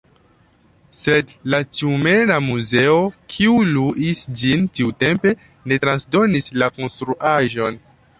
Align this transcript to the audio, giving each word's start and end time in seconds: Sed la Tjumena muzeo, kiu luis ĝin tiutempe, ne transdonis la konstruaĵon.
Sed 0.99 1.33
la 1.53 1.57
Tjumena 1.65 2.37
muzeo, 2.45 2.95
kiu 3.33 3.59
luis 3.73 4.23
ĝin 4.41 4.63
tiutempe, 4.79 5.35
ne 5.73 5.79
transdonis 5.85 6.49
la 6.63 6.71
konstruaĵon. 6.79 7.79